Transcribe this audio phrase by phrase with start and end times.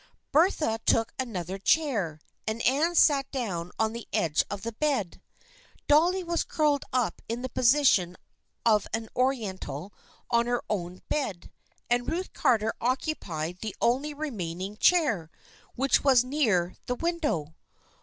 [0.31, 5.21] Bertha took another chair, and Anne sat down on the edge of the bed.
[5.87, 8.17] Dolly was curled up in the position
[8.65, 9.93] of an Oriental
[10.31, 11.51] on her own bed,
[11.87, 15.29] and Ruth Garter occupied the only remaining chair,
[15.75, 17.53] which was near the win dow.